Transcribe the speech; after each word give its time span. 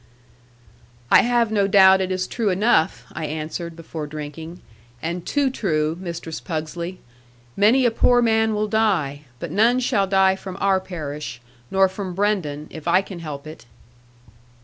'I 1.11 1.21
have 1.21 1.51
no 1.51 1.67
doubt 1.67 2.01
it 2.01 2.09
is 2.11 2.25
true 2.25 2.49
enough,' 2.49 3.05
I 3.13 3.27
answered, 3.27 3.75
before 3.75 4.07
drinking; 4.07 4.61
'and 4.99 5.23
too 5.27 5.51
true, 5.51 5.95
Mistress 6.01 6.39
Pugsley. 6.39 6.97
Many 7.55 7.85
a 7.85 7.91
poor 7.91 8.19
man 8.19 8.55
will 8.55 8.67
die; 8.67 9.25
but 9.39 9.51
none 9.51 9.79
shall 9.79 10.07
die 10.07 10.35
from 10.35 10.57
our 10.59 10.79
parish, 10.79 11.39
nor 11.69 11.87
from 11.87 12.15
Brendon, 12.15 12.65
if 12.71 12.87
I 12.87 13.03
can 13.03 13.19
help 13.19 13.45
it.' 13.45 13.67